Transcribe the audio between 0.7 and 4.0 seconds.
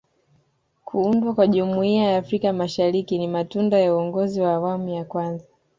kuundwa kwa Jumuiya ya Afrika Mashariki ni matunda ya